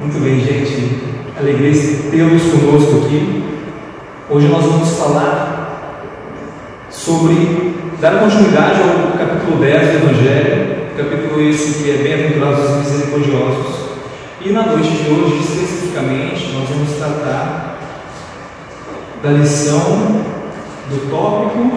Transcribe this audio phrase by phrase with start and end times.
[0.00, 0.96] Muito bem, gente.
[1.36, 1.72] Alegria
[2.08, 3.42] tê-los conosco aqui.
[4.30, 6.06] Hoje nós vamos falar
[6.88, 13.88] sobre dar continuidade ao capítulo 10 do Evangelho, capítulo esse que é Bem-aventurados os misericordiosos.
[14.40, 17.78] E na noite de hoje, especificamente, nós vamos tratar
[19.20, 20.24] da lição
[20.90, 21.72] do tópico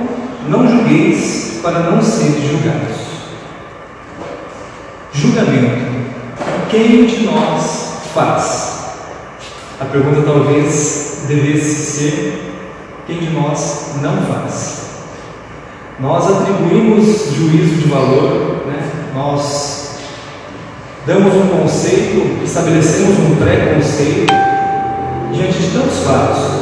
[0.48, 3.02] Não julgueis para não seres julgados.
[5.12, 5.90] Julgamento.
[6.70, 7.81] Quem de nós
[8.14, 8.82] faz?
[9.80, 12.54] A pergunta talvez devesse ser:
[13.08, 14.82] quem de nós não faz?
[16.00, 18.92] Nós atribuímos juízo de valor, né?
[19.14, 20.00] nós
[21.06, 24.34] damos um conceito, estabelecemos um preconceito
[25.34, 26.62] diante de tantos fatos.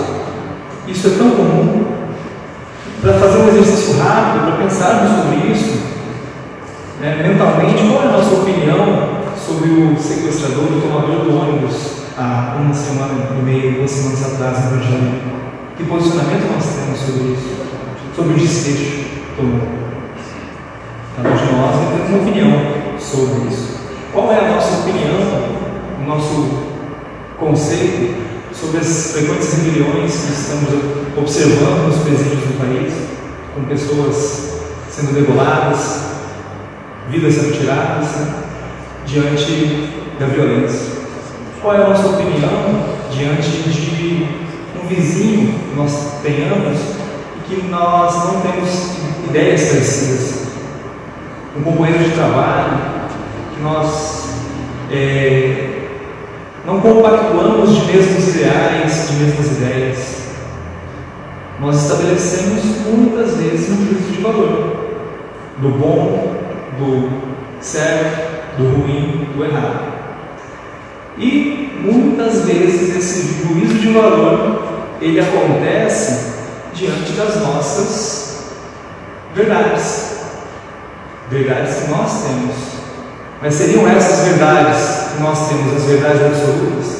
[0.88, 1.86] Isso é tão comum.
[3.02, 5.80] Para fazer um exercício rápido, para pensarmos sobre isso,
[7.00, 9.19] né, mentalmente, qual é a nossa opinião
[9.50, 14.66] sobre o sequestrador, o tomador do ônibus, há uma semana e meia, duas semanas atrás
[14.66, 15.22] no Evangelho.
[15.76, 17.50] Que posicionamento nós temos sobre isso?
[18.16, 19.68] Sobre o desfecho que tomou.
[21.16, 23.80] Cada um de nós tem uma opinião sobre isso.
[24.14, 25.18] Qual é a nossa opinião,
[26.00, 26.70] o nosso
[27.40, 30.70] conceito sobre as frequentes rebeliões que estamos
[31.18, 32.94] observando nos presídios do país,
[33.56, 34.60] com pessoas
[34.92, 36.04] sendo degoladas,
[37.10, 38.49] vidas sendo tiradas, né?
[39.10, 41.00] Diante da violência?
[41.62, 44.28] Qual é a nossa opinião diante de
[44.82, 50.48] um vizinho que nós tenhamos e que nós não temos ideias parecidas?
[51.58, 52.78] Um companheiro de trabalho
[53.56, 54.30] que nós
[54.92, 55.88] é,
[56.66, 60.20] não compactuamos de mesmos ideais, de mesmas ideias.
[61.60, 64.78] Nós estabelecemos muitas vezes um juízo de valor
[65.58, 66.36] do bom,
[66.78, 67.10] do
[67.60, 68.29] certo,
[68.60, 69.94] do ruim, do errado.
[71.18, 74.64] E muitas vezes esse juízo de valor
[75.02, 76.34] ele acontece
[76.74, 78.44] diante das nossas
[79.34, 80.18] verdades,
[81.30, 82.56] verdades que nós temos.
[83.42, 87.00] Mas seriam essas verdades que nós temos as verdades absolutas?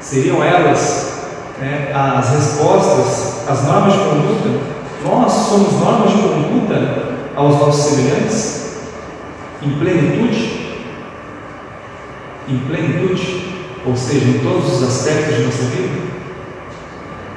[0.00, 1.14] Seriam elas
[1.58, 4.74] né, as respostas, as normas de conduta?
[5.02, 8.63] Nós somos normas de conduta aos nossos semelhantes?
[9.64, 10.76] Em plenitude,
[12.48, 13.54] em plenitude,
[13.86, 16.04] ou seja, em todos os aspectos de nossa vida.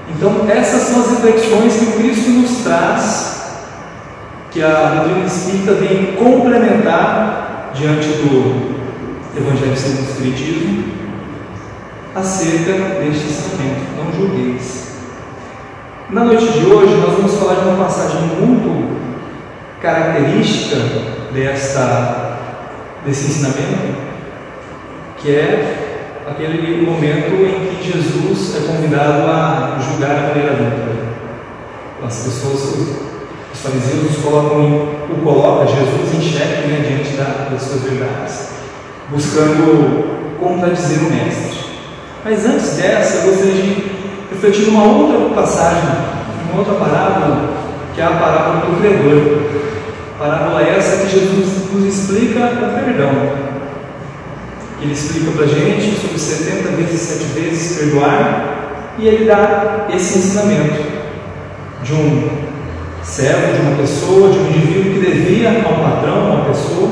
[0.10, 3.58] Então, essas são as reflexões que o Cristo nos traz,
[4.52, 8.78] que a doutrina espírita vem complementar diante do
[9.38, 10.84] Evangelho segundo o Espiritismo,
[12.16, 13.82] acerca deste ensinamento.
[13.98, 14.88] Não julgueis.
[16.10, 18.98] Na noite de hoje, nós vamos falar de uma passagem muito
[19.82, 22.38] característica desta,
[23.06, 23.96] desse ensinamento,
[25.18, 25.88] que é
[26.30, 30.98] aquele momento em que Jesus é convidado a julgar a maneira adulta.
[32.06, 32.98] As pessoas,
[33.54, 38.50] os fariseus colocam, o colocam Jesus em xeque né, diante da, das suas verdades,
[39.10, 41.58] buscando contradizer o mestre.
[42.24, 43.92] Mas antes dessa, eu gostaria de
[44.32, 45.90] refletir numa outra passagem,
[46.52, 47.50] uma outra parábola,
[47.96, 49.37] que é a parábola do credor.
[50.18, 53.12] Parábola essa que Jesus nos explica o perdão.
[54.82, 60.18] Ele explica para a gente sobre 70 vezes, 7 vezes perdoar, e ele dá esse
[60.18, 60.84] ensinamento
[61.84, 62.30] de um
[63.04, 66.90] servo, de uma pessoa, de um indivíduo que devia a um patrão, a uma pessoa,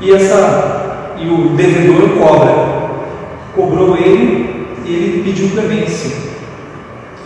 [0.00, 2.78] e, essa, e o devedor cobra.
[3.54, 6.16] Cobrou ele e ele pediu clemência.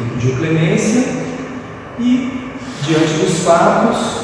[0.00, 1.04] Ele pediu clemência
[2.00, 2.50] e,
[2.82, 4.21] diante dos fatos,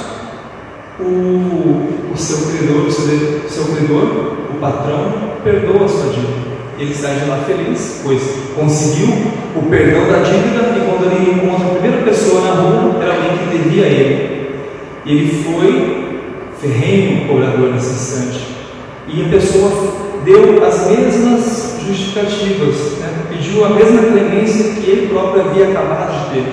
[1.00, 5.12] o, o seu credor, o seu, seu credor, o patrão,
[5.44, 6.48] perdoa a sua dívida.
[6.78, 8.22] Ele sai de lá feliz, pois
[8.54, 9.08] conseguiu
[9.56, 13.38] o perdão da dívida e quando ele encontra a primeira pessoa na rua, era alguém
[13.38, 14.50] que devia a ele.
[15.04, 16.08] Ele foi
[16.60, 18.46] ferrenho cobrador nesse instante.
[19.08, 19.70] E a pessoa
[20.24, 23.24] deu as mesmas justificativas, né?
[23.28, 26.52] pediu a mesma clemência que ele próprio havia acabado de ter.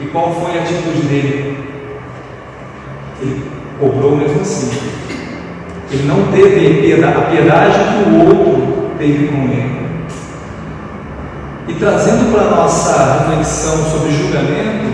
[0.00, 1.71] E qual foi a atitude dele?
[3.22, 3.42] Ele
[3.78, 4.70] cobrou mesmo assim.
[5.90, 9.82] Ele não teve a piedade que o outro teve com ele.
[11.68, 14.92] E trazendo para a nossa reflexão sobre julgamento,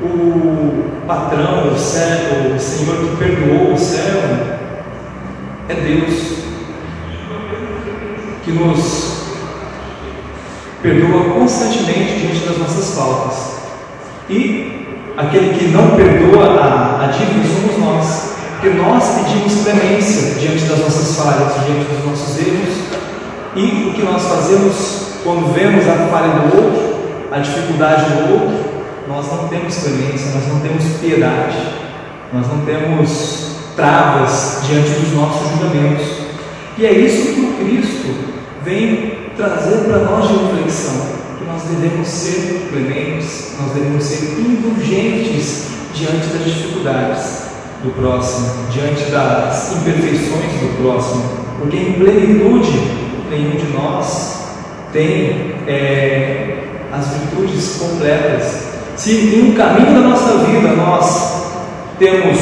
[0.00, 4.58] o patrão, o servo, o Senhor que perdoou o servo,
[5.68, 6.36] é Deus,
[8.42, 9.10] que nos
[10.82, 13.60] perdoa constantemente diante das nossas faltas.
[14.28, 14.79] E
[15.20, 20.78] Aquele que não perdoa a, a dívida somos nós, porque nós pedimos clemência diante das
[20.78, 22.74] nossas falhas, diante dos nossos erros.
[23.54, 27.00] E o que nós fazemos quando vemos a falha do outro,
[27.30, 28.70] a dificuldade do outro,
[29.06, 31.56] nós não temos clemência, nós não temos piedade,
[32.32, 36.06] nós não temos travas diante dos nossos julgamentos.
[36.78, 38.14] E é isso que o Cristo
[38.64, 41.09] vem trazer para nós de reflexão,
[41.50, 47.40] nós devemos ser clementes, nós devemos ser indulgentes diante das dificuldades
[47.82, 51.24] do próximo, diante das imperfeições do próximo,
[51.58, 52.70] porque em plenitude
[53.28, 54.38] nenhum de nós
[54.92, 56.58] tem é,
[56.92, 58.70] as virtudes completas.
[58.96, 61.46] Se em um caminho da nossa vida nós
[61.98, 62.38] temos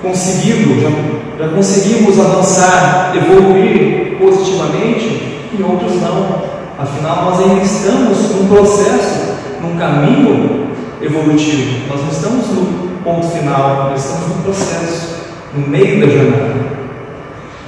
[0.00, 6.57] conseguido, já, já conseguimos avançar, evoluir positivamente, em outros não.
[6.78, 10.68] Afinal, nós ainda estamos num processo, num caminho
[11.02, 11.88] evolutivo.
[11.88, 15.16] Nós não estamos no ponto final, nós estamos no processo,
[15.56, 16.54] no meio da jornada.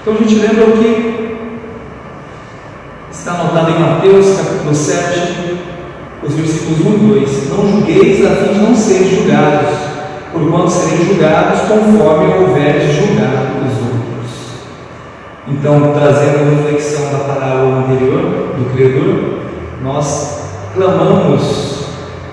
[0.01, 1.39] Então a gente lembra o que
[3.11, 5.59] está anotado em Mateus capítulo 7,
[6.23, 7.49] os versículos 1 e 2.
[7.51, 9.77] Não julgueis a fim de não seres julgados,
[10.33, 14.31] porquanto sereis julgados conforme houveres julgado os outros.
[15.49, 19.41] Então, trazendo a reflexão da parábola anterior, do credor,
[19.83, 20.41] nós
[20.75, 21.85] clamamos,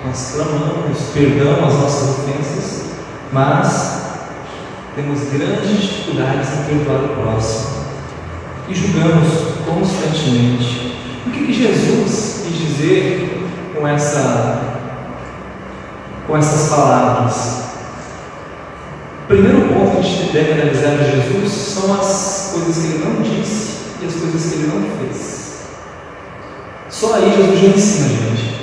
[0.05, 2.85] nós clamamos perdão às nossas ofensas,
[3.31, 4.01] mas
[4.95, 7.77] temos grandes dificuldades em perdoar o próximo
[8.67, 9.27] e julgamos
[9.65, 10.97] constantemente.
[11.25, 14.61] O que, que Jesus quis dizer com, essa,
[16.25, 17.67] com essas palavras?
[19.23, 23.05] O primeiro ponto que a gente deve analisar de Jesus são as coisas que ele
[23.05, 25.36] não disse e as coisas que ele não fez.
[26.99, 28.57] Só aí Jesus já ensina gente.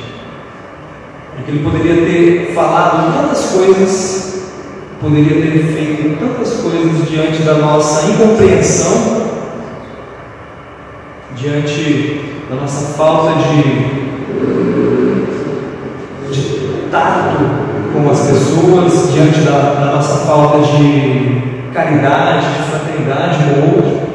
[1.36, 4.50] Porque ele poderia ter falado tantas coisas,
[5.00, 9.28] poderia ter feito tantas coisas diante da nossa incompreensão,
[11.36, 14.04] diante da nossa falta de
[16.32, 17.38] de tato
[17.92, 24.08] com as pessoas, diante da, da nossa falta de caridade, de fraternidade com o outro,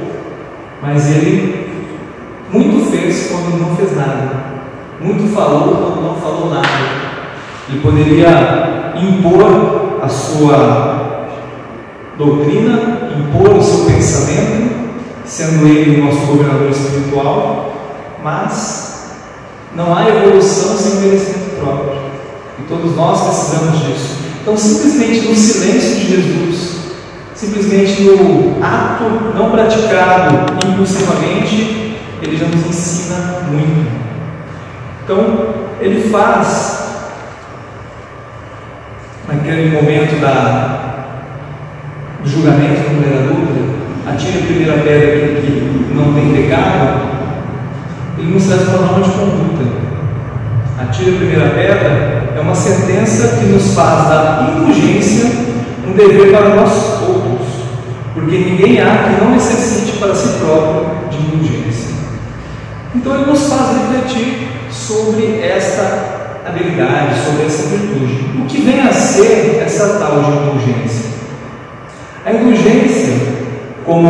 [0.82, 1.59] mas ele
[2.52, 4.30] muito fez quando não fez nada,
[5.00, 6.68] muito falou quando não falou nada.
[7.70, 11.28] Ele poderia impor a sua
[12.18, 14.90] doutrina, impor o seu pensamento,
[15.26, 17.74] sendo ele o nosso governador espiritual,
[18.24, 19.12] mas
[19.76, 22.00] não há evolução sem merecimento próprio.
[22.58, 24.18] E todos nós precisamos disso.
[24.42, 26.80] Então, simplesmente no silêncio de Jesus,
[27.36, 29.04] simplesmente no ato
[29.36, 31.89] não praticado impulsivamente,
[32.22, 33.90] ele já nos ensina muito.
[35.04, 37.04] Então, ele faz,
[39.28, 41.06] naquele momento da,
[42.22, 47.10] do julgamento da mulher adulta, atira a primeira pedra que não tem pecado,
[48.18, 49.80] ele nos traz uma norma de conduta.
[50.78, 55.30] Atira a primeira pedra é uma sentença que nos faz da indulgência
[55.88, 57.48] um dever para nós outros,
[58.14, 61.99] porque ninguém há que não necessite para si próprio de indulgência.
[62.96, 68.42] Então ele nos faz refletir sobre esta habilidade, sobre essa virtude.
[68.42, 71.10] O que vem a ser essa tal de indulgência?
[72.26, 73.14] A indulgência,
[73.86, 74.10] como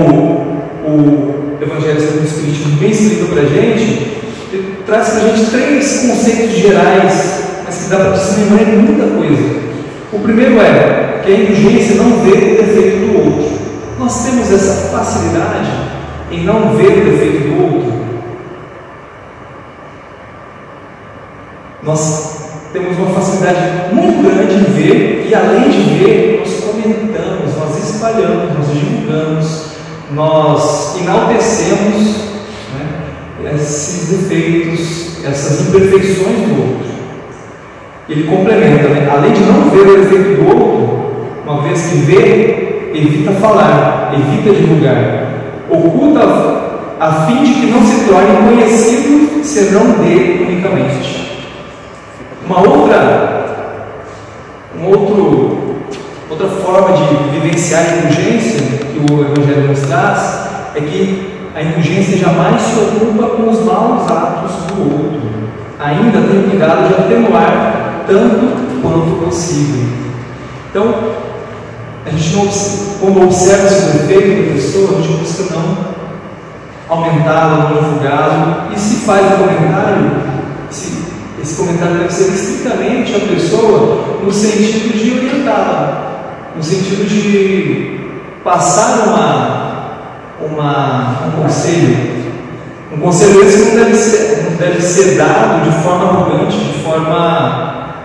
[0.86, 4.18] o Evangelho segundo o bem escrito para a gente,
[4.86, 9.08] traz para a gente três conceitos gerais, mas que dá para se lembrar de muita
[9.16, 9.60] coisa.
[10.14, 13.60] O primeiro é que a indulgência não vê o defeito do outro.
[14.00, 15.70] Nós temos essa facilidade
[16.32, 18.09] em não ver o defeito do outro.
[21.90, 22.36] Nós
[22.72, 28.56] temos uma facilidade muito grande em ver, e além de ver, nós comentamos, nós espalhamos,
[28.56, 29.66] nós divulgamos,
[30.12, 32.16] nós enaltecemos
[33.42, 36.90] né, esses defeitos, essas imperfeições do outro.
[38.08, 39.10] Ele complementa, né?
[39.12, 44.56] além de não ver o defeito do outro, uma vez que vê, evita falar, evita
[44.56, 45.28] divulgar,
[45.68, 46.20] oculta
[47.00, 51.19] a fim de que não se torne conhecido senão dele unicamente.
[52.50, 53.46] Uma outra,
[54.76, 55.76] um outro,
[56.32, 62.18] outra forma de vivenciar a indulgência que o Evangelho nos traz é que a indulgência
[62.18, 65.22] jamais se ocupa com os maus atos do outro,
[65.80, 69.88] ainda tem cuidado de atenuar tanto quanto possível.
[70.72, 70.96] Então,
[72.04, 72.50] a gente não,
[73.00, 75.78] quando observa esse defeito da pessoa, a gente busca não
[76.90, 80.12] aumentá-lo, não divulgá-lo, e se faz o comentário,
[80.72, 80.99] se
[81.42, 88.00] esse comentário deve ser estritamente a pessoa no sentido de orientá-la, no sentido de
[88.44, 92.20] passar uma, uma conselho,
[92.92, 97.96] um conselho esse não deve ser, não deve ser dado de forma arrogante, de forma,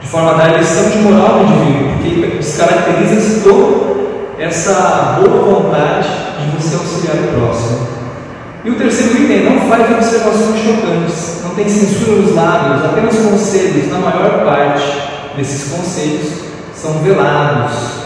[0.00, 3.90] de forma a dar lição de moral ao indivíduo, porque descaracteriza-se toda
[4.38, 6.08] essa boa vontade
[6.40, 7.99] de você auxiliar o próximo.
[8.62, 13.88] E o terceiro item, não faz observações chocantes, não tem censura nos lábios, apenas conselhos,
[13.90, 14.84] na maior parte
[15.36, 16.30] desses conselhos
[16.74, 18.00] são velados.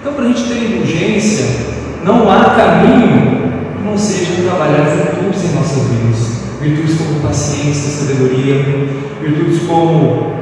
[0.00, 1.46] Então, para a gente ter indulgência,
[2.04, 6.34] não há caminho que não seja trabalhar virtudes em nossas vidas.
[6.60, 8.62] Virtudes como paciência, sabedoria,
[9.22, 10.34] virtudes como,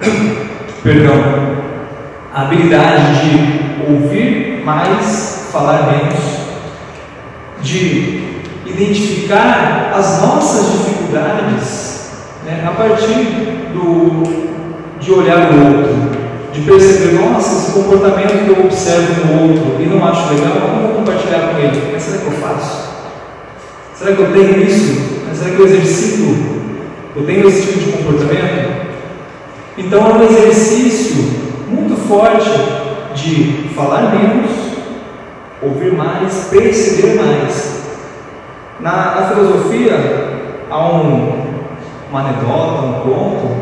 [0.82, 1.14] perdão,
[2.34, 6.43] a habilidade de ouvir mais, falar menos,
[7.64, 8.22] de
[8.66, 12.10] identificar as nossas dificuldades
[12.44, 14.22] né, a partir do,
[15.00, 16.14] de olhar o outro,
[16.52, 20.86] de perceber, nossa, esse comportamento que eu observo no outro e não acho legal, como
[20.86, 21.90] vou compartilhar com ele?
[21.92, 22.90] Mas será que eu faço?
[23.94, 25.22] Será que eu tenho isso?
[25.26, 26.54] Mas será que eu exercito?
[27.16, 28.84] Eu tenho esse tipo de comportamento?
[29.78, 31.16] Então é um exercício
[31.68, 32.50] muito forte
[33.14, 34.63] de falar menos,
[35.64, 37.74] ouvir mais, perceber mais.
[38.80, 39.94] Na, na filosofia,
[40.70, 41.32] há um,
[42.10, 43.56] uma anedota, um conto,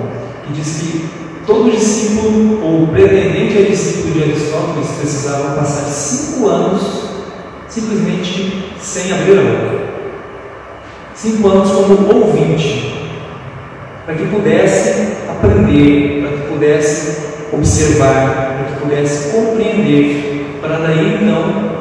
[0.46, 1.10] que diz que
[1.46, 7.02] todo discípulo ou pretendente a discípulo de Aristóteles precisava passar cinco anos
[7.68, 9.82] simplesmente sem abrir a boca.
[11.14, 13.08] Cinco anos como ouvinte,
[14.04, 21.71] para que pudesse aprender, para que pudesse observar, para que pudesse compreender, para daí então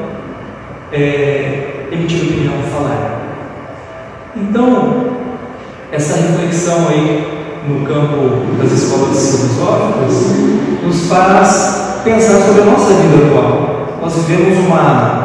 [0.91, 3.21] é, emitir opinião, falar.
[4.35, 5.11] Então,
[5.91, 10.35] essa reflexão aí no campo das escolas filosóficas
[10.83, 13.99] nos faz pensar sobre a nossa vida atual.
[14.01, 15.21] Nós vivemos uma.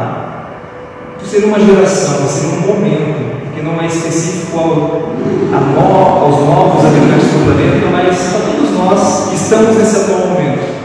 [1.23, 7.27] Ser uma geração, ser um momento que não é específico ao, no, aos novos habitantes
[7.27, 10.77] do planeta, mas a todos nós que estamos nesse atual momento.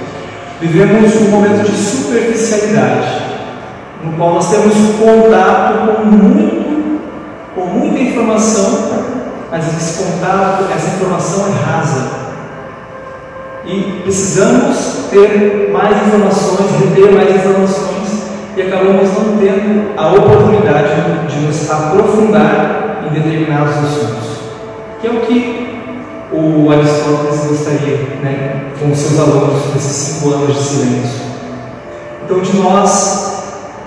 [0.60, 3.21] Vivemos um momento de superficialidade,
[4.04, 7.00] no qual nós temos contato com muito,
[7.54, 8.92] com muita informação
[9.52, 12.10] mas esse contato, essa informação é rasa.
[13.66, 18.22] E precisamos ter mais informações, reter mais informações,
[18.56, 20.94] e acabamos não tendo a oportunidade
[21.28, 24.38] de nos aprofundar em determinados assuntos,
[25.02, 25.82] que é o que
[26.32, 31.20] o Aristóteles gostaria, né, com seus alunos, nesses cinco anos de silêncio.
[32.24, 33.31] Então, de nós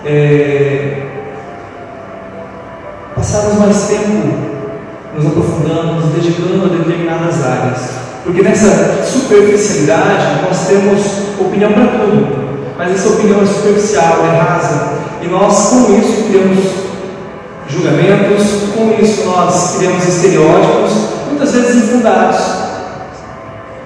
[0.05, 1.01] é,
[3.15, 4.55] passarmos mais tempo
[5.15, 7.89] nos aprofundando, nos dedicando a determinadas áreas.
[8.23, 11.01] Porque nessa superficialidade nós temos
[11.39, 12.27] opinião para tudo,
[12.77, 16.59] mas essa opinião é superficial, é rasa, e nós com isso criamos
[17.67, 20.91] julgamentos, com isso nós criamos estereótipos,
[21.29, 22.65] muitas vezes infundados.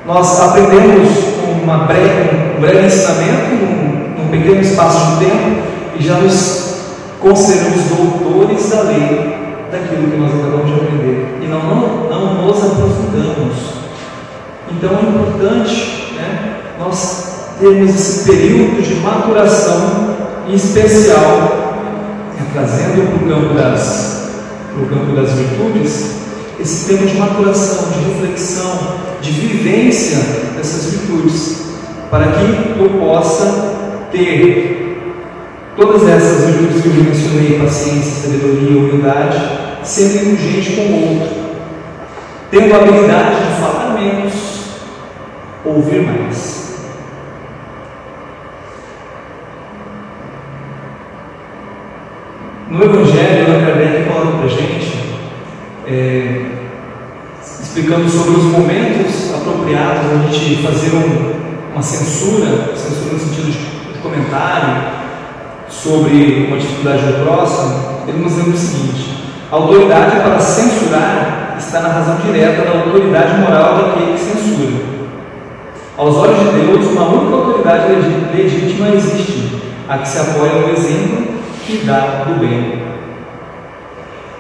[0.06, 1.10] Nós aprendemos
[1.62, 5.69] uma breve, um breve ensinamento, num, num pequeno espaço de tempo,
[6.00, 6.76] e já nos
[7.20, 9.40] consideramos doutores da lei
[9.70, 13.56] daquilo que nós acabamos de aprender e não, não, não nos aprofundamos.
[14.72, 20.16] Então é importante né, nós termos esse período de maturação
[20.48, 21.76] em especial,
[22.38, 24.30] né, trazendo para o campo das,
[24.74, 26.12] para o campo das virtudes,
[26.58, 28.80] esse tempo de maturação, de reflexão,
[29.22, 30.18] de vivência
[30.56, 31.58] dessas virtudes,
[32.10, 33.76] para que eu possa
[34.12, 34.79] ter
[35.80, 39.38] Todas essas virtudes que eu mencionei, paciência, sabedoria, humildade,
[39.82, 41.38] sendo indulgente com o outro,
[42.52, 44.34] tendo a habilidade de falar menos,
[45.64, 46.80] ouvir mais.
[52.70, 55.16] No Evangelho, Allan Kardec fala para a gente,
[55.88, 56.46] é,
[57.42, 63.94] explicando sobre os momentos apropriados a gente fazer um, uma censura, censura no sentido de,
[63.94, 65.09] de comentário,
[65.70, 71.82] sobre uma dificuldade do próximo, ele nos lembra o seguinte: a autoridade para censurar está
[71.82, 74.90] na razão direta da autoridade moral daquele que censura.
[75.98, 77.94] Aos olhos de Deus, uma única autoridade
[78.34, 81.28] legítima existe, a que se apoia no exemplo
[81.66, 82.80] que dá do bem.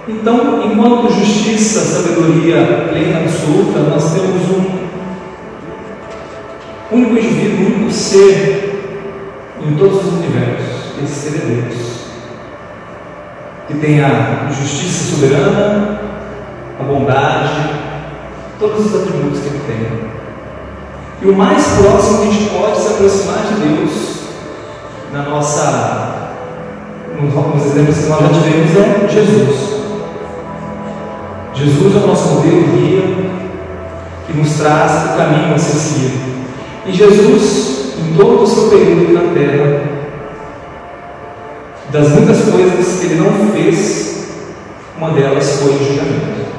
[0.08, 4.80] Então, enquanto justiça, sabedoria plena absoluta, nós temos um
[6.92, 9.04] único indivíduo, um único ser
[9.62, 12.00] em todos os universos Deus,
[13.68, 16.00] que tem a justiça soberana,
[16.80, 17.70] a bondade,
[18.60, 20.10] todos os atributos que ele tem.
[21.22, 24.20] E o mais próximo que a gente pode se aproximar de Deus
[25.12, 26.36] na nossa,
[27.20, 29.80] nos os exemplos que nós já tivemos é Jesus.
[31.54, 33.30] Jesus é o nosso modelo guia
[34.26, 36.30] que nos traz o caminho a ser seguido.
[36.86, 39.89] E Jesus, em todo o seu período na terra,
[41.92, 44.30] das muitas coisas que ele não fez,
[44.98, 46.50] uma delas foi o julgamento.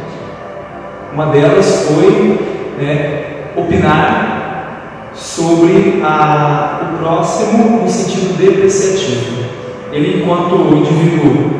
[1.12, 2.38] Uma delas foi
[2.78, 9.44] né, opinar sobre a, o próximo no sentido depreciativo.
[9.92, 11.50] Ele, enquanto indivíduo,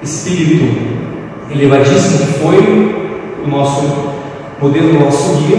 [0.00, 0.64] espírito
[1.50, 4.12] elevadíssimo, que foi o nosso
[4.60, 5.58] modelo, o nosso guia,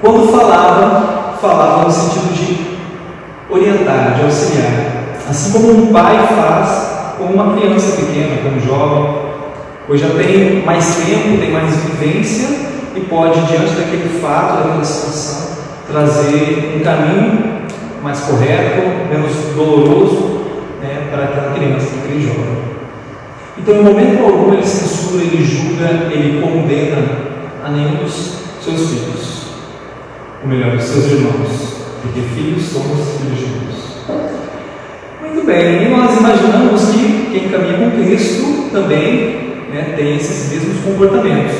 [0.00, 2.74] quando falava, falava no sentido de
[3.50, 4.93] orientar, de auxiliar.
[5.28, 9.14] Assim como um pai faz com uma criança pequena, com um jovem,
[9.88, 12.48] hoje já tem mais tempo, tem mais vivência
[12.94, 15.56] e pode, diante daquele fato, daquela situação,
[15.90, 17.64] trazer um caminho
[18.02, 20.40] mais correto, menos doloroso
[20.82, 22.64] né, para aquela criança, para aquele jovem.
[23.56, 27.02] Então, em momento algum, ele censura, ele julga, ele condena
[27.64, 29.44] a nenhum dos seus filhos
[30.44, 33.93] ou melhor, os seus irmãos, porque filhos somos filhos de Deus.
[35.46, 41.54] Bem, nós imaginamos que quem caminha com Cristo também né, tem esses mesmos comportamentos.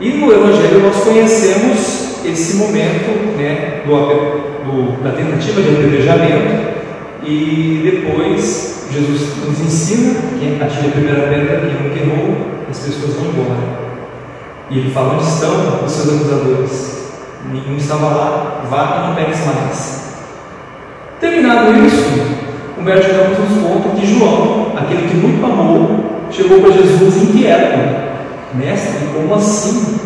[0.00, 3.94] E no Evangelho nós conhecemos esse momento né, do,
[4.64, 6.74] do, da tentativa de apedrejamento
[7.26, 12.36] e depois Jesus nos ensina que atire a primeira pedra, quem não queimou,
[12.70, 13.84] as pessoas vão embora.
[14.70, 16.94] E ele fala onde estão os seus acusadores
[17.52, 20.14] nenhum estava lá, vá e não pegues mais.
[21.20, 22.33] Terminado isso,
[22.78, 28.04] Humberto Campos nos conta que João, aquele que muito amou, chegou para Jesus inquieto.
[28.54, 30.00] Mestre, como assim?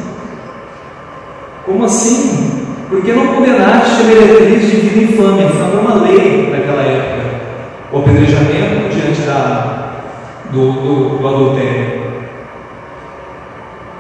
[1.65, 2.67] Como assim?
[2.89, 5.45] Por que não condenaste a meretriz de vida infame?
[5.45, 7.29] Infame é uma lei naquela época.
[7.93, 9.93] O apedrejamento diante da,
[10.51, 12.09] do, do, do adultério.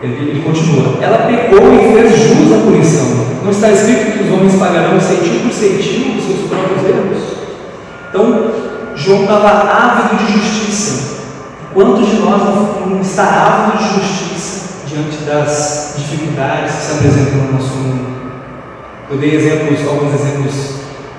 [0.02, 0.94] Ele, ele, continua.
[1.02, 3.26] Ela pecou e fez jus à punição.
[3.42, 7.38] Não está escrito que os homens pagarão centinho por centinho dos seus próprios erros?
[8.08, 8.47] Então,
[9.08, 11.20] João estava ávido de justiça.
[11.72, 12.42] Quantos de nós
[12.86, 18.06] não está ávido de justiça diante das dificuldades que se apresentam no nosso mundo?
[19.10, 20.74] Eu dei exemplos, alguns exemplos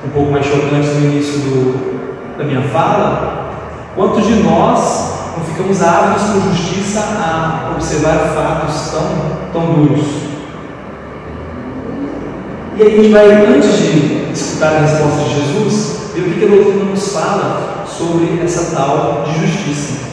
[0.06, 3.50] um pouco mais chocantes no início do, da minha fala.
[3.96, 10.06] Quantos de nós não ficamos ávidos por justiça a observar fatos tão, tão duros.
[12.78, 16.46] E aí a gente vai, antes de escutar a resposta de Jesus, ver o que
[16.46, 20.08] a doutrina nos fala sobre essa tal de justiça.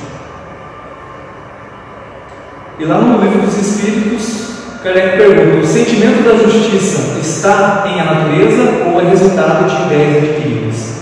[2.80, 4.46] E lá no livro dos Espíritos,
[4.82, 10.16] Kardec pergunta: o sentimento da justiça está em a natureza ou é resultado de ideias
[10.16, 10.96] adquiridas?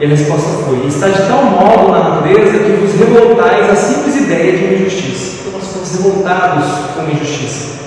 [0.00, 4.16] E a resposta foi: está de tal modo na natureza que vos revoltais a simples
[4.16, 5.40] ideia de injustiça.
[5.40, 7.78] Então nós ficamos revoltados com uma injustiça.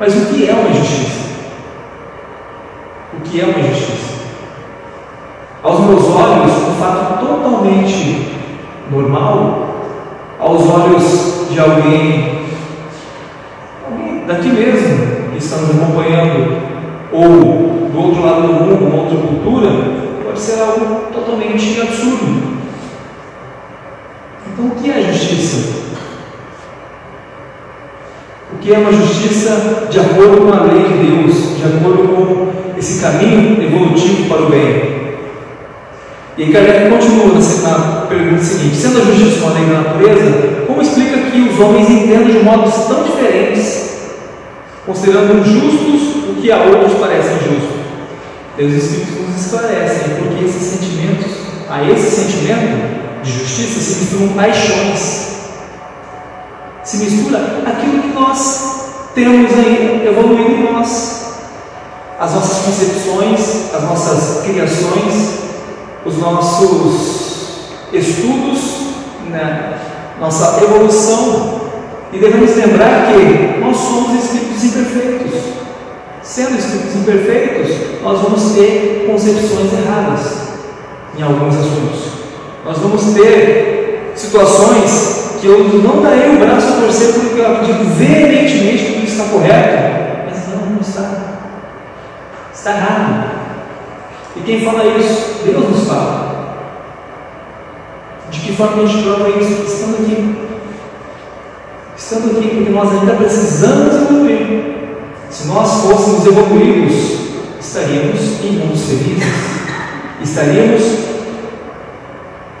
[0.00, 1.24] Mas o que é uma injustiça?
[3.12, 4.13] O que é uma injustiça?
[5.64, 8.36] Aos meus olhos, um fato totalmente
[8.92, 9.76] normal,
[10.38, 12.40] aos olhos de alguém,
[13.90, 16.60] alguém daqui mesmo, que está nos acompanhando,
[17.10, 19.70] ou do outro lado do mundo, uma outra cultura,
[20.22, 22.58] pode ser algo totalmente absurdo.
[24.52, 25.84] Então, o que é justiça?
[28.52, 32.78] O que é uma justiça de acordo com a lei de Deus, de acordo com
[32.78, 35.04] esse caminho evolutivo para o bem?
[36.44, 41.30] E Kardec continua na pergunta seguinte: sendo a justiça uma lei da natureza, como explica
[41.30, 43.94] que os homens entendem de modos tão diferentes,
[44.84, 47.80] considerando justos o que a outros parecem justos?
[48.58, 51.32] Deus Espírito nos esclarecem, porque esses sentimentos,
[51.70, 55.36] a esse sentimento de justiça se misturam paixões,
[56.84, 61.24] se mistura aquilo que nós temos aí evoluindo em nós,
[62.20, 65.43] as nossas concepções, as nossas criações,
[66.04, 68.60] os nossos estudos,
[69.30, 69.78] né?
[70.20, 71.60] nossa evolução.
[72.12, 75.40] E devemos lembrar que nós somos espíritos imperfeitos.
[76.22, 80.44] Sendo espíritos imperfeitos, nós vamos ter concepções erradas
[81.18, 82.14] em alguns assuntos.
[82.64, 87.84] Nós vamos ter situações que eu não darei o braço a torcer porque eu acredito
[87.96, 91.10] veementemente que isso está correto, mas não, não está.
[92.54, 93.33] Está errado.
[94.36, 95.44] E quem fala isso?
[95.44, 96.34] Deus nos fala.
[98.30, 99.62] De que forma a gente prova isso?
[99.62, 100.36] Estando aqui.
[101.96, 104.74] Estando aqui porque nós ainda precisamos evoluir.
[105.30, 106.94] Se nós fôssemos evoluídos,
[107.60, 109.24] estaríamos em mundos felizes,
[110.22, 110.82] estaríamos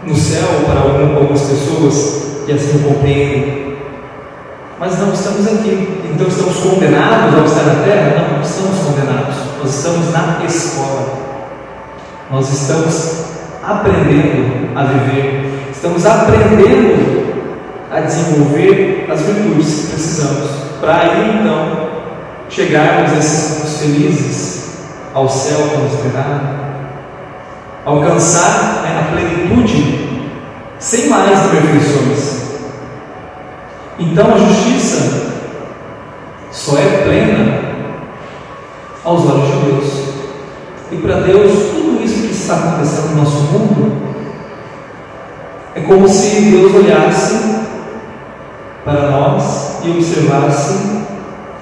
[0.04, 3.76] no céu para algumas pessoas que assim compreendem.
[4.78, 6.00] Mas não estamos aqui.
[6.12, 8.28] Então estamos condenados ao estar na terra?
[8.28, 9.36] Não, não estamos condenados.
[9.60, 11.23] Nós estamos na escola.
[12.34, 13.26] Nós estamos
[13.62, 15.70] aprendendo a viver.
[15.70, 17.32] Estamos aprendendo
[17.92, 20.50] a desenvolver as virtudes que precisamos.
[20.80, 21.90] Para aí então
[22.50, 24.78] chegarmos esses felizes,
[25.14, 26.64] ao céu tão esperado
[27.86, 30.28] alcançar né, a plenitude
[30.80, 32.58] sem mais imperfeições.
[33.96, 35.30] Então a justiça
[36.50, 37.60] só é plena
[39.04, 40.14] aos olhos de Deus.
[40.90, 41.93] E para Deus, tudo
[42.44, 44.14] está acontecendo no nosso mundo
[45.74, 47.56] é como se Deus olhasse
[48.84, 50.74] para nós e observasse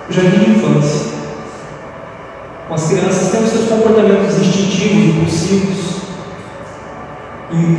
[0.09, 1.13] o jardim de infância.
[2.71, 6.03] As crianças têm os seus comportamentos instintivos, impulsivos,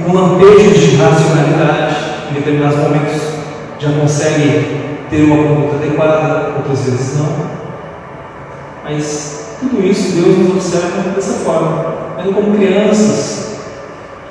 [0.05, 1.95] com lampejos de racionalidade,
[2.31, 3.21] em determinados momentos
[3.79, 7.33] já consegue ter uma conduta adequada, outras vezes não.
[8.83, 13.57] Mas tudo isso Deus nos observa dessa forma, vendo como crianças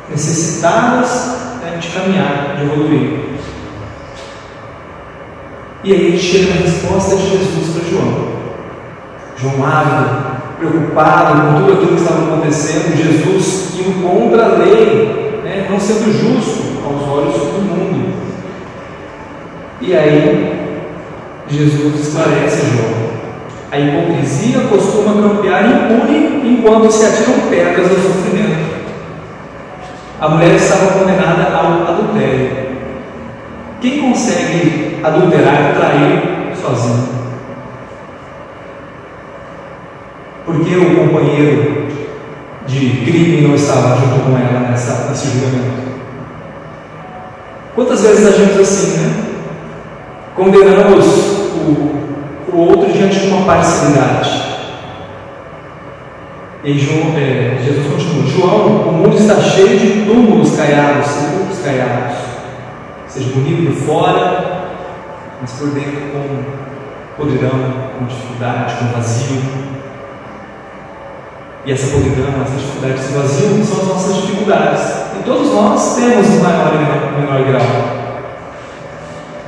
[0.08, 3.22] necessitadas né, de caminhar, de evoluir.
[5.84, 8.32] E aí chega a resposta de Jesus para João.
[9.36, 15.66] João ávido, preocupado com tudo aquilo que estava acontecendo, Jesus indo contra a lei, né,
[15.68, 18.12] não sendo justo aos olhos do mundo.
[19.80, 20.78] E aí,
[21.48, 23.01] Jesus esclarece João.
[23.72, 28.70] A hipocrisia costuma campear impune enquanto se atiram pedras ao sofrimento.
[30.20, 32.66] A mulher estava condenada ao adultério.
[33.80, 37.08] Quem consegue adulterar, trair sozinho?
[40.44, 41.86] Porque o companheiro
[42.66, 45.92] de crime não estava junto com ela nessa, nesse julgamento.
[47.74, 49.24] Quantas vezes agimos assim, né?
[50.36, 51.06] Condenamos
[51.54, 52.01] o,
[52.52, 54.52] o outro diante de uma parcialidade.
[56.64, 62.16] E João, é, Jesus continua: João, o mundo está cheio de túmulos caiados, sepulcros caiados.
[63.08, 64.68] Seja bonito por fora,
[65.40, 66.44] mas por dentro com
[67.16, 67.50] podridão,
[67.98, 69.42] com dificuldade, com vazio.
[71.64, 74.82] E essa podridão, essa dificuldade, esse vazio são as nossas dificuldades.
[75.18, 78.02] E todos nós temos em maior e menor grau.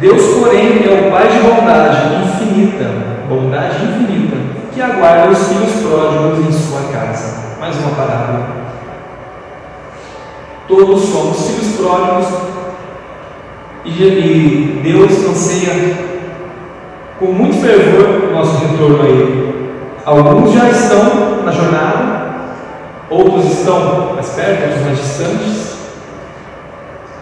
[0.00, 2.23] Deus, porém, é o Pai de bondade
[2.64, 2.90] infinita,
[3.28, 4.36] bondade infinita,
[4.72, 7.56] que aguarda os filhos pródigos em sua casa.
[7.60, 8.48] Mais uma parábola.
[10.66, 12.26] Todos somos filhos pródigos
[13.84, 16.14] e Deus anseia
[17.18, 19.54] com muito fervor o nosso retorno a Ele.
[20.04, 22.34] Alguns já estão na jornada,
[23.10, 25.74] outros estão mais perto, outros mais distantes,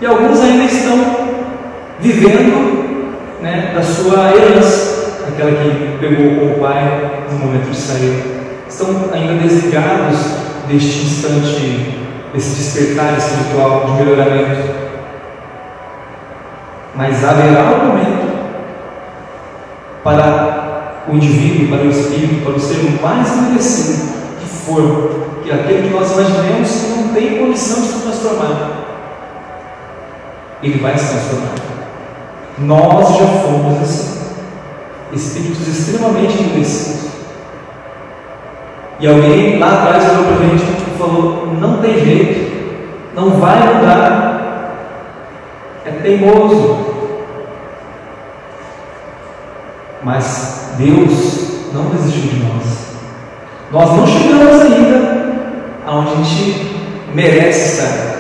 [0.01, 0.99] e alguns ainda estão
[2.01, 2.83] vivendo
[3.41, 4.82] né, da sua herança,
[5.43, 8.23] aquela que pegou com o pai no momento de sair.
[8.69, 10.19] Estão ainda desligados
[10.69, 11.99] deste instante,
[12.33, 14.83] desse despertar espiritual de melhoramento.
[16.95, 18.33] Mas haverá um momento
[20.05, 25.89] para o indivíduo, para o espírito, para o ser mais merecido que for, que aquele
[25.89, 28.71] que nós imaginemos que não tem condição de se transformar,
[30.63, 31.55] ele vai se transformar.
[32.59, 34.22] Nós já fomos assim,
[35.13, 37.13] espíritos extremamente endurecidos.
[38.99, 42.83] E alguém lá atrás olhou para a gente e falou: não tem jeito,
[43.15, 44.77] não vai mudar,
[45.85, 46.93] é teimoso.
[50.03, 52.93] Mas Deus não desistiu de nós.
[53.71, 55.23] Nós não chegamos ainda
[55.87, 56.77] aonde a gente
[57.15, 58.13] merece estar.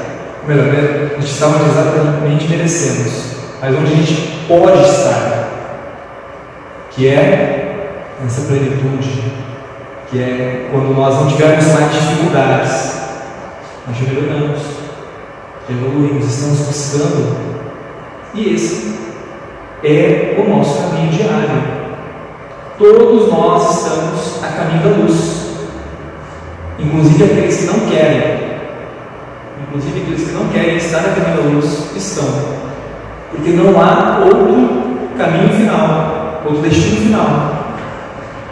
[0.46, 0.66] Melhor,
[1.16, 5.41] a gente onde exatamente merecemos, mas onde a gente pode estar,
[6.94, 9.32] que é nessa plenitude,
[10.10, 13.02] que é quando nós não tivermos mais dificuldades,
[13.86, 14.60] nós melhoramos,
[15.68, 17.36] evoluímos, estamos buscando,
[18.34, 18.94] e esse
[19.82, 21.82] é o nosso caminho diário.
[22.78, 25.56] Todos nós estamos a caminho da luz,
[26.78, 28.42] inclusive aqueles que não querem.
[29.62, 32.28] Inclusive aqueles que não querem estar a caminho da luz estão,
[33.30, 34.82] porque não há outro
[35.16, 36.11] caminho final,
[36.44, 37.76] outro destino final.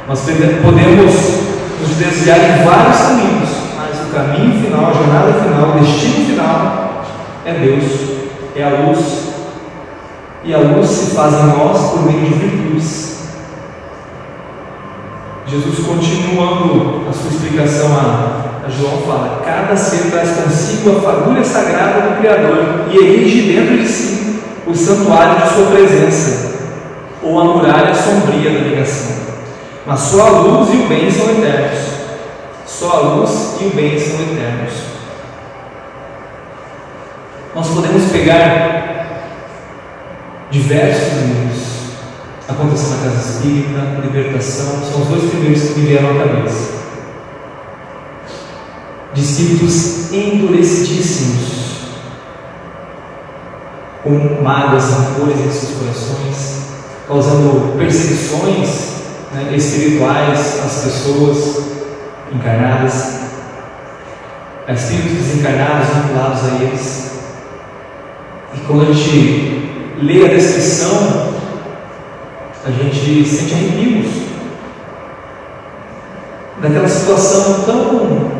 [0.09, 1.15] Nós podemos
[1.81, 7.05] nos desviar em vários caminhos, mas o caminho final, a jornada final, o destino final
[7.45, 7.85] é Deus,
[8.57, 9.31] é a luz.
[10.43, 13.11] E a luz se faz em nós por meio de virtudes
[15.51, 22.03] Jesus continuando a sua explicação a João fala: cada ser traz consigo a fagulha sagrada
[22.03, 26.50] do Criador e erige dentro de si o santuário de sua presença,
[27.23, 29.17] ou a muralha sombria da negação.
[29.87, 31.79] Mas só a luz e o bem são eternos.
[32.67, 34.73] Só a luz e o bem são eternos.
[37.55, 39.23] Nós podemos pegar
[40.51, 41.71] diversos livros.
[42.49, 46.81] Aconteceu na casa espírita, libertação, são os dois primeiros que me vieram à cabeça
[49.41, 51.61] espíritos endurecidíssimos,
[54.03, 56.61] com mágoas, rancores em seus corações,
[57.11, 61.65] causando perseguições né, espirituais às pessoas
[62.33, 63.23] encarnadas,
[64.69, 67.11] a espíritos desencarnados vinculados a eles.
[68.55, 71.35] E quando a gente lê a descrição,
[72.65, 74.07] a gente sente arrepios
[76.63, 78.31] daquela situação tão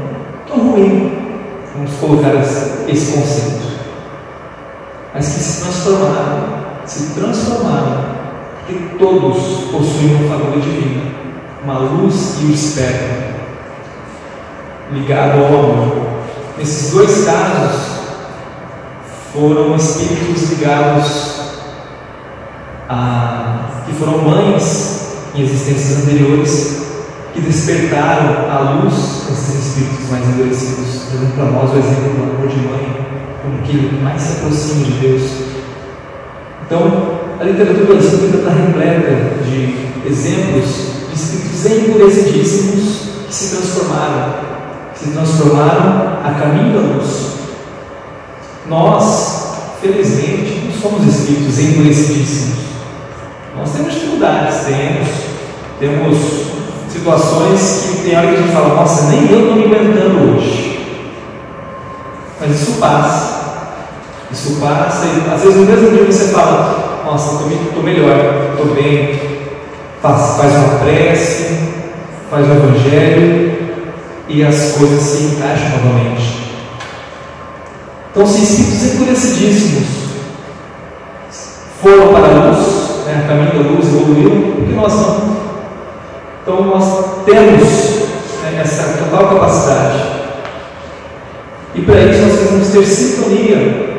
[0.47, 1.37] tão ruim,
[1.75, 2.35] vamos colocar
[2.89, 3.81] esse conceito,
[5.13, 8.10] mas que se transformaram, se transformaram,
[8.99, 11.03] todos possuem uma fagulha divina,
[11.65, 13.31] uma luz e o esperto
[14.93, 16.07] ligado ao amor.
[16.59, 18.01] Nesses dois casos,
[19.33, 21.41] foram espíritos ligados
[22.89, 26.81] a que foram mães em existências anteriores
[27.33, 32.49] que despertaram a luz esses espíritos mais endurecidos, dando para nós o exemplo do amor
[32.49, 33.07] de mãe,
[33.43, 35.23] como que mais se aproxima de Deus.
[36.67, 40.67] Então, a literatura espírita está repleta de exemplos
[41.09, 44.35] de espíritos endurecidíssimos que se transformaram,
[44.93, 47.31] que se transformaram a caminho da luz.
[48.69, 52.59] Nós, felizmente, não somos espíritos endurecidíssimos.
[53.57, 55.09] Nós temos dificuldades, temos,
[55.81, 56.19] temos
[56.91, 60.87] situações que tem hora que a gente fala, nossa, nem eu estou me aguentando hoje.
[62.39, 63.41] Mas isso passa.
[64.31, 69.19] Isso passa e às vezes no mesmo dia você fala, nossa, estou melhor, estou bem.
[70.01, 71.59] Faz, faz uma prece,
[72.31, 73.59] faz o evangelho
[74.29, 76.41] e as coisas se encaixam novamente.
[78.11, 79.89] Então, se espíritos encurecidíssimos
[81.83, 85.41] foram para a luz, né, caminho da luz evoluíram, por que nós não?
[86.43, 87.69] Então nós temos
[88.43, 89.99] né, essa total capacidade.
[91.75, 93.91] E para isso nós precisamos ter sintonia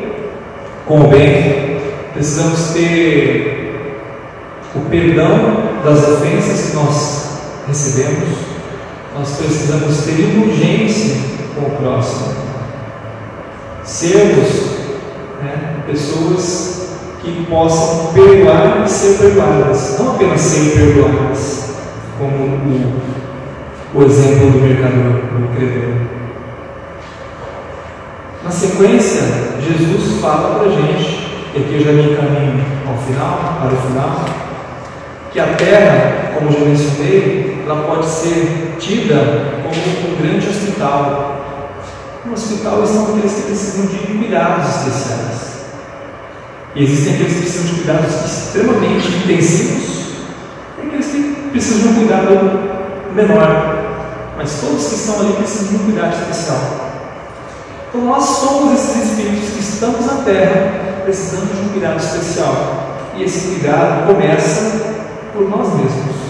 [0.86, 1.61] com o bem,
[2.12, 3.62] precisamos ter
[4.74, 7.22] o perdão das ofensas que nós
[7.68, 8.38] recebemos,
[9.14, 11.16] nós precisamos ter indulgência
[11.54, 12.34] com o próximo,
[13.84, 14.72] sermos
[15.42, 16.72] né, pessoas
[17.22, 21.62] que possam perdoar e ser perdoadas, não apenas ser perdoadas
[22.18, 23.02] como o,
[23.94, 25.92] o exemplo do mercador, do credor.
[28.44, 29.22] Na sequência,
[29.60, 31.21] Jesus fala para a gente,
[31.54, 34.24] e aqui eu já me encaminho ao final, para o final,
[35.32, 39.16] que a terra, como já mencionei, ela pode ser tida
[39.62, 41.44] como um grande hospital.
[42.24, 45.52] No hospital são aqueles que precisam de cuidados especiais.
[46.74, 49.92] E existem aqueles que precisam de cuidados extremamente intensivos
[51.52, 56.58] precisam de um cuidado menor, mas todos que estão ali precisam de um cuidado especial.
[57.88, 62.92] Então nós somos esses espíritos que estamos na Terra precisando de um cuidado especial.
[63.16, 64.94] E esse cuidado começa
[65.32, 66.22] por nós mesmos.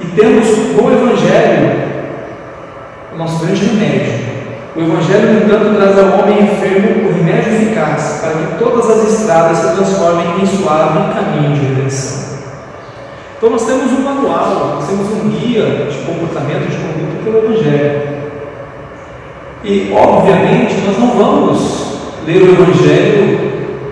[0.00, 1.88] E temos no Evangelho
[3.12, 4.28] o nosso grande remédio.
[4.76, 9.12] O Evangelho, no entanto, traz ao homem enfermo o remédio eficaz para que todas as
[9.12, 12.38] estradas se transformem em suave caminho de redenção.
[13.36, 18.18] Então nós temos um manual, nós temos um guia de comportamento, de conduta pelo Evangelho.
[19.64, 21.87] E, obviamente, nós não vamos
[22.28, 23.40] ler o Evangelho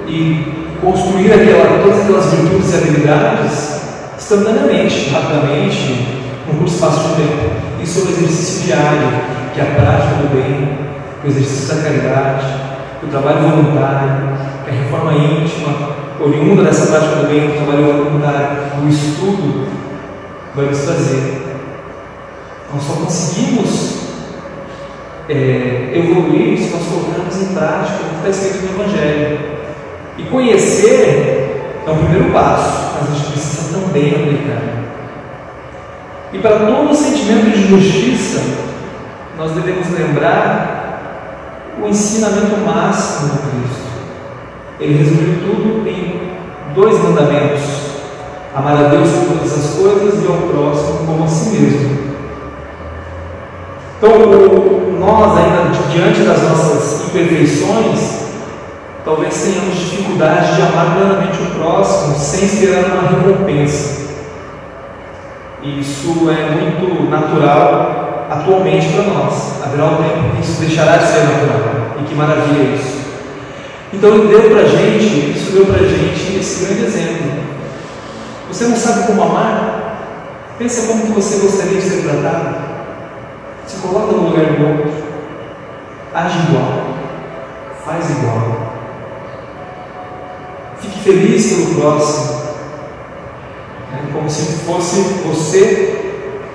[0.06, 3.80] e construir aquela, todas aquelas virtudes e habilidades
[4.18, 6.06] instantaneamente, rapidamente,
[6.46, 7.50] num curto espaço de tempo.
[7.82, 9.08] Isso é o exercício diário,
[9.54, 10.78] que é a prática do bem,
[11.24, 12.46] o exercício da caridade,
[13.02, 18.58] o trabalho voluntário, é a reforma íntima, oriunda dessa prática do bem, do trabalho voluntário,
[18.82, 19.66] do estudo,
[20.54, 21.42] vai nos trazer.
[22.70, 23.95] Nós só conseguimos
[25.28, 29.38] é, evoluir se nós colocarmos em prática o que está escrito no Evangelho.
[30.18, 34.62] E conhecer é o primeiro passo, mas a gente precisa também aplicar.
[36.32, 38.42] E para todo sentimento de justiça,
[39.38, 40.76] nós devemos lembrar
[41.82, 43.86] o ensinamento máximo do Cristo.
[44.80, 46.32] Ele resumiu tudo em
[46.74, 47.62] dois mandamentos:
[48.54, 52.06] amar a Deus com todas as coisas e ao próximo como a si mesmo.
[53.98, 58.26] Então, nós, ainda diante das nossas imperfeições,
[59.04, 64.06] talvez tenhamos dificuldade de amar plenamente o próximo sem esperar uma recompensa.
[65.62, 69.62] E isso é muito natural atualmente para nós.
[69.64, 71.96] Haverá um tempo que isso deixará de ser natural.
[72.00, 72.96] E que maravilha isso.
[73.92, 77.32] Então ele deu para gente, isso deu para gente esse grande exemplo.
[78.48, 80.54] Você não sabe como amar?
[80.58, 82.75] Pensa como que você gostaria de ser tratado.
[83.66, 84.92] Se coloca no lugar do outro.
[86.14, 86.86] Age igual.
[87.84, 88.72] Faz igual.
[90.80, 92.46] Fique feliz pelo próximo.
[93.92, 95.96] É como se fosse você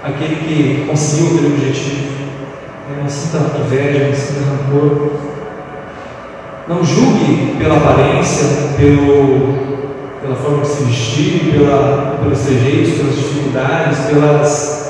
[0.03, 2.21] aquele que conseguiu aquele objetivo.
[3.01, 5.11] Não sinta inveja, não sinta rancor.
[6.67, 8.45] Não julgue pela aparência,
[8.77, 9.53] pelo,
[10.21, 14.81] pela forma de se vestir, pela, pelos trejeitos, pelas dificuldades, pelas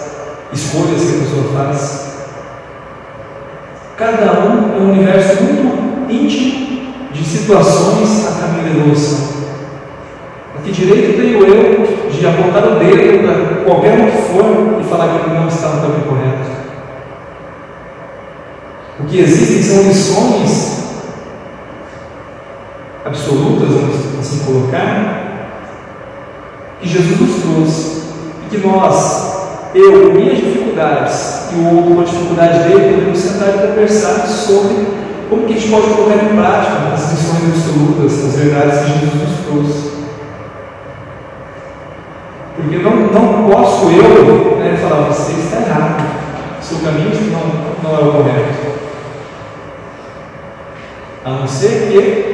[0.53, 2.10] escolhas que a pessoa faz.
[4.01, 9.31] Cada um é um universo muito íntimo de situações a caminho da evolução.
[10.63, 15.07] Que direito tenho eu de apontar o dedo para qualquer um que for e falar
[15.07, 16.49] que ele não está no caminho correto?
[19.01, 20.81] O que existem são lições
[23.05, 23.69] absolutas,
[24.19, 25.47] assim colocar,
[26.81, 28.01] que Jesus nos trouxe
[28.47, 29.40] e que nós,
[29.73, 34.87] eu minhas dificuldades e o outro com a dificuldade dele, podemos sentar e conversar sobre
[35.29, 39.13] como que a gente pode colocar em prática as lições absolutas, as verdades que Jesus
[39.15, 39.91] nos trouxe.
[42.55, 46.05] Porque não, não posso eu né, falar, você está errado,
[46.61, 48.71] seu caminho não, não é o correto.
[51.23, 52.31] A não ser que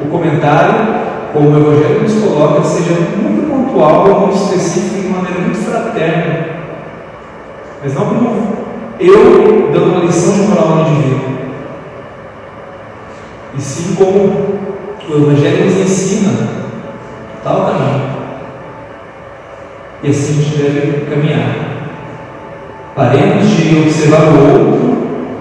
[0.00, 0.74] o comentário,
[1.32, 3.43] como o Evangelho nos coloca, seja muito
[3.74, 6.46] pontual, muito específico, de maneira muito fraterna.
[7.82, 8.56] Mas não como
[9.00, 11.24] eu dando uma lição de moral de vida.
[13.56, 14.58] E sim como
[15.08, 16.32] o Evangelho nos ensina
[17.42, 18.14] tal caminho.
[20.02, 21.56] E assim a gente deve caminhar.
[22.94, 24.94] Paremos de observar o outro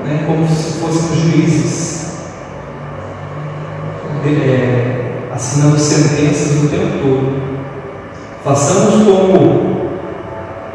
[0.05, 1.93] né, como se fôssemos juízes
[4.25, 7.52] é, assinando sentenças o tempo todo.
[8.43, 9.89] Façamos como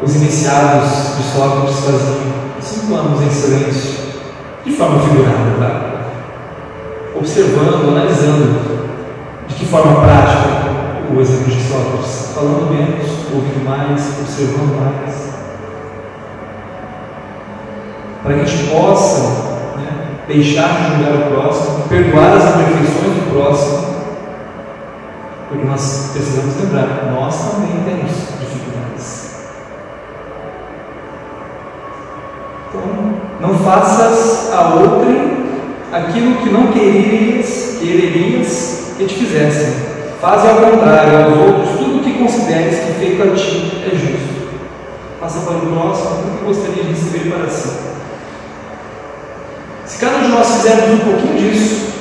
[0.01, 3.99] os iniciados de Sócrates faziam, cinco anos em silêncio,
[4.65, 5.99] de forma figurada, claro.
[7.15, 8.79] Observando, analisando
[9.47, 10.49] de que forma prática
[11.15, 15.29] o exemplo de Sócrates, falando menos, ouvindo mais, observando mais.
[18.23, 19.49] Para que a gente possa
[20.27, 23.98] deixar de julgar o próximo, perdoar as imperfeições do próximo,
[25.49, 29.29] porque nós precisamos lembrar, nós também temos dificuldades.
[32.69, 35.39] Então, não faças a outrem
[35.91, 39.89] aquilo que não querias, quererias que te fizessem.
[40.21, 44.49] Faz ao contrário aos outros tudo o que consideres que feito a ti é justo.
[45.19, 47.69] Faça para o próximo o que gostaria de receber para si.
[49.85, 51.93] Se cada um de nós fizermos um pouquinho disso,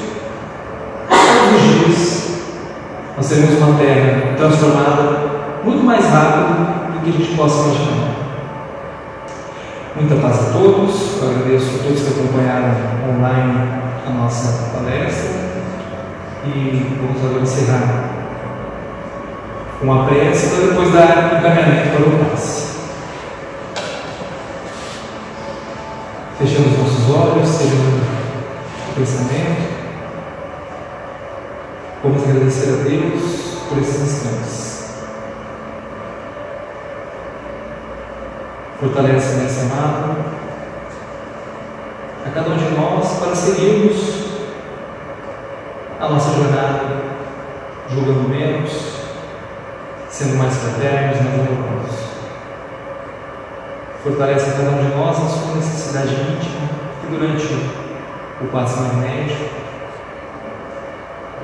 [1.09, 2.19] todos os dias,
[3.29, 8.09] nós teremos uma terra transformada muito mais rápido do que a gente possa imaginar.
[9.97, 12.75] Muita paz a todos, eu agradeço a todos que acompanharam
[13.11, 13.69] online
[14.07, 15.31] a nossa palestra
[16.47, 18.05] e vamos agora encerrar
[19.79, 22.79] com a prece para depois dar encaminhamento para o passe.
[26.39, 28.07] Fechamos nossos olhos, segundo
[28.91, 29.68] o pensamento.
[32.39, 34.95] Agradecer a Deus por esses instantes.
[38.79, 40.25] Fortalece, nesse amado,
[42.25, 44.29] a cada um de nós para seguirmos
[45.99, 47.03] a nossa jornada,
[47.91, 48.73] julgando menos,
[50.09, 51.99] sendo mais fraternos, mais amorosos.
[54.05, 56.69] Fortalece cada um de nós na sua necessidade íntima,
[57.01, 57.53] que durante
[58.41, 59.68] o passo médico,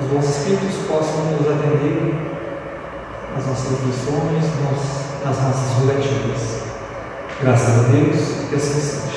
[0.01, 2.15] os bons espíritos possam nos atender
[3.35, 4.45] nas nossas reflexões,
[5.25, 6.63] nas nossas rogativas.
[7.41, 9.14] Graças a Deus, que assim seja.